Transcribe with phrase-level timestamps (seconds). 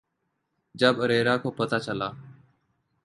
[0.75, 2.09] جب ارے راہ کو پتہ چلا